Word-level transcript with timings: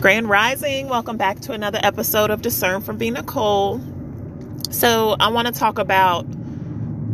Grand 0.00 0.28
Rising, 0.28 0.88
welcome 0.88 1.16
back 1.16 1.40
to 1.40 1.52
another 1.52 1.80
episode 1.82 2.30
of 2.30 2.40
Discern 2.40 2.82
from 2.82 2.98
B. 2.98 3.10
Nicole. 3.10 3.80
So, 4.70 5.16
I 5.18 5.26
want 5.30 5.48
to 5.48 5.52
talk 5.52 5.80
about 5.80 6.24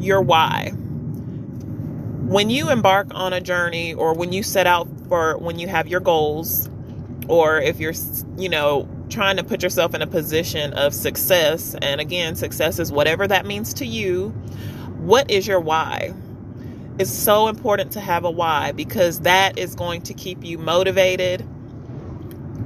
your 0.01 0.21
why. 0.21 0.69
When 0.69 2.51
you 2.51 2.71
embark 2.71 3.07
on 3.15 3.33
a 3.33 3.41
journey, 3.41 3.95
or 3.95 4.13
when 4.13 4.35
you 4.35 4.43
set 4.43 4.67
out 4.67 4.87
for 5.09 5.39
when 5.39 5.59
you 5.59 5.67
have 5.67 5.89
your 5.89 6.01
goals, 6.01 6.69
or 7.27 7.59
if 7.59 7.81
you're, 7.81 7.95
you 8.37 8.51
know, 8.51 8.87
trying 9.09 9.39
to 9.39 9.45
put 9.45 9.63
yourself 9.63 9.95
in 9.95 10.03
a 10.03 10.07
position 10.07 10.75
of 10.75 10.93
success, 10.93 11.75
and 11.81 12.03
again, 12.03 12.37
success 12.37 12.79
is 12.79 12.93
whatever 12.93 13.27
that 13.27 13.47
means 13.47 13.73
to 13.75 13.87
you, 13.87 14.29
what 14.99 15.31
is 15.31 15.47
your 15.47 15.59
why? 15.59 16.13
It's 16.99 17.11
so 17.11 17.49
important 17.49 17.93
to 17.93 18.01
have 18.01 18.25
a 18.25 18.31
why 18.31 18.73
because 18.73 19.21
that 19.21 19.59
is 19.59 19.75
going 19.75 20.03
to 20.03 20.13
keep 20.13 20.45
you 20.45 20.59
motivated 20.59 21.49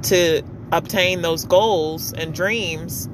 to 0.03 0.41
obtain 0.71 1.21
those 1.21 1.45
goals 1.45 2.13
and 2.13 2.33
dreams 2.33 3.09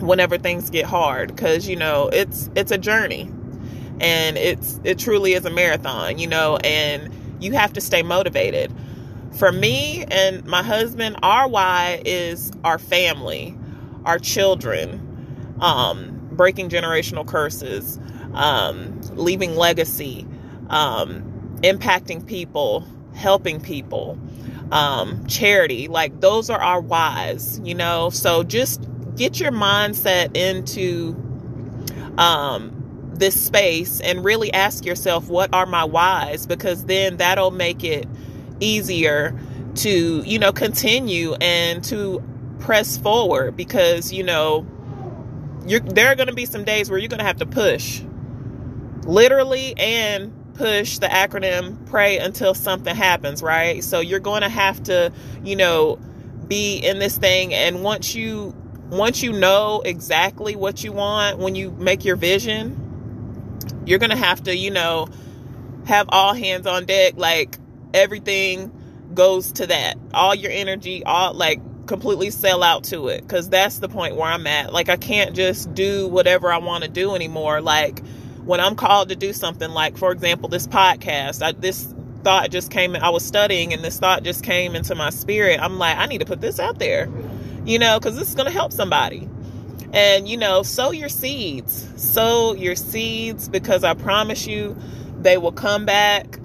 whenever 0.00 0.38
things 0.38 0.70
get 0.70 0.84
hard 0.84 1.34
because 1.34 1.68
you 1.68 1.76
know 1.76 2.08
it's 2.12 2.48
it's 2.54 2.70
a 2.70 2.78
journey. 2.78 3.30
And 4.00 4.38
it's 4.38 4.80
it 4.84 4.98
truly 4.98 5.32
is 5.32 5.44
a 5.44 5.50
marathon 5.50 6.18
you 6.18 6.28
know 6.28 6.56
and 6.58 7.12
you 7.40 7.52
have 7.52 7.72
to 7.74 7.80
stay 7.80 8.02
motivated. 8.02 8.72
For 9.36 9.52
me 9.52 10.04
and 10.04 10.44
my 10.46 10.62
husband 10.62 11.16
our 11.22 11.48
why 11.48 12.00
is 12.04 12.52
our 12.64 12.78
family 12.78 13.56
our 14.04 14.18
children 14.18 15.56
um 15.60 16.28
breaking 16.32 16.68
generational 16.68 17.26
curses 17.26 17.98
um 18.34 19.00
leaving 19.14 19.56
legacy 19.56 20.26
um 20.70 21.22
impacting 21.62 22.24
people 22.24 22.86
helping 23.14 23.60
people 23.60 24.18
um, 24.70 25.26
charity. 25.26 25.88
Like 25.88 26.20
those 26.20 26.50
are 26.50 26.60
our 26.60 26.80
whys, 26.80 27.60
you 27.64 27.74
know. 27.74 28.10
So 28.10 28.42
just 28.42 28.86
get 29.16 29.40
your 29.40 29.52
mindset 29.52 30.36
into 30.36 31.16
um, 32.18 33.10
this 33.14 33.40
space 33.40 34.00
and 34.00 34.24
really 34.24 34.52
ask 34.52 34.84
yourself, 34.84 35.28
what 35.28 35.52
are 35.54 35.66
my 35.66 35.84
whys? 35.84 36.46
Because 36.46 36.84
then 36.84 37.16
that'll 37.18 37.50
make 37.50 37.84
it 37.84 38.06
easier 38.60 39.38
to, 39.76 40.22
you 40.24 40.38
know, 40.38 40.52
continue 40.52 41.34
and 41.34 41.84
to 41.84 42.22
press 42.60 42.98
forward 42.98 43.56
because, 43.56 44.12
you 44.12 44.22
know, 44.22 44.66
there 45.66 46.08
are 46.08 46.14
going 46.14 46.28
to 46.28 46.34
be 46.34 46.46
some 46.46 46.64
days 46.64 46.90
where 46.90 46.98
you're 46.98 47.08
going 47.08 47.18
to 47.18 47.24
have 47.24 47.38
to 47.38 47.46
push 47.46 48.02
literally 49.04 49.74
and 49.78 50.32
push 50.58 50.98
the 50.98 51.06
acronym 51.06 51.86
pray 51.86 52.18
until 52.18 52.52
something 52.52 52.94
happens, 52.94 53.42
right? 53.42 53.82
So 53.84 54.00
you're 54.00 54.18
going 54.18 54.42
to 54.42 54.48
have 54.48 54.82
to, 54.84 55.12
you 55.44 55.54
know, 55.54 56.00
be 56.48 56.78
in 56.78 56.98
this 56.98 57.16
thing 57.16 57.54
and 57.54 57.82
once 57.82 58.14
you 58.14 58.54
once 58.90 59.22
you 59.22 59.32
know 59.32 59.82
exactly 59.84 60.56
what 60.56 60.82
you 60.82 60.92
want 60.92 61.38
when 61.38 61.54
you 61.54 61.70
make 61.70 62.04
your 62.04 62.16
vision, 62.16 63.60
you're 63.84 63.98
going 63.98 64.10
to 64.10 64.16
have 64.16 64.42
to, 64.44 64.56
you 64.56 64.70
know, 64.70 65.08
have 65.86 66.06
all 66.08 66.32
hands 66.34 66.66
on 66.66 66.86
deck 66.86 67.14
like 67.16 67.58
everything 67.94 68.72
goes 69.14 69.52
to 69.52 69.66
that. 69.66 69.96
All 70.12 70.34
your 70.34 70.50
energy, 70.50 71.04
all 71.04 71.34
like 71.34 71.60
completely 71.86 72.30
sell 72.30 72.62
out 72.62 72.84
to 72.84 73.08
it 73.08 73.26
cuz 73.28 73.48
that's 73.48 73.78
the 73.78 73.88
point 73.88 74.16
where 74.16 74.28
I'm 74.28 74.46
at. 74.46 74.72
Like 74.72 74.88
I 74.88 74.96
can't 74.96 75.36
just 75.36 75.72
do 75.72 76.08
whatever 76.08 76.52
I 76.52 76.58
want 76.58 76.82
to 76.84 76.90
do 76.90 77.14
anymore. 77.14 77.60
Like 77.60 78.02
when 78.48 78.60
I'm 78.60 78.76
called 78.76 79.10
to 79.10 79.14
do 79.14 79.34
something 79.34 79.68
like, 79.68 79.98
for 79.98 80.10
example, 80.10 80.48
this 80.48 80.66
podcast, 80.66 81.42
I, 81.42 81.52
this 81.52 81.94
thought 82.24 82.50
just 82.50 82.70
came, 82.70 82.96
I 82.96 83.10
was 83.10 83.22
studying 83.22 83.74
and 83.74 83.84
this 83.84 83.98
thought 83.98 84.22
just 84.22 84.42
came 84.42 84.74
into 84.74 84.94
my 84.94 85.10
spirit. 85.10 85.60
I'm 85.60 85.78
like, 85.78 85.98
I 85.98 86.06
need 86.06 86.20
to 86.20 86.24
put 86.24 86.40
this 86.40 86.58
out 86.58 86.78
there, 86.78 87.10
you 87.66 87.78
know, 87.78 87.98
because 87.98 88.16
this 88.16 88.26
is 88.26 88.34
going 88.34 88.46
to 88.46 88.52
help 88.52 88.72
somebody. 88.72 89.28
And, 89.92 90.26
you 90.26 90.38
know, 90.38 90.62
sow 90.62 90.92
your 90.92 91.10
seeds, 91.10 91.86
sow 92.02 92.54
your 92.54 92.74
seeds 92.74 93.50
because 93.50 93.84
I 93.84 93.92
promise 93.92 94.46
you 94.46 94.74
they 95.20 95.36
will 95.36 95.52
come 95.52 95.84
back 95.84 96.38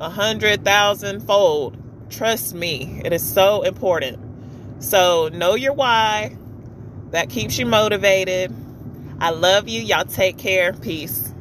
a 0.00 0.08
hundred 0.08 0.64
thousand 0.64 1.20
fold. 1.26 1.76
Trust 2.08 2.54
me, 2.54 3.02
it 3.04 3.12
is 3.12 3.22
so 3.22 3.60
important. 3.64 4.82
So 4.82 5.28
know 5.28 5.56
your 5.56 5.74
why. 5.74 6.38
That 7.10 7.28
keeps 7.28 7.58
you 7.58 7.66
motivated. 7.66 8.50
I 9.20 9.28
love 9.30 9.68
you. 9.68 9.82
Y'all 9.82 10.06
take 10.06 10.38
care. 10.38 10.72
Peace. 10.72 11.33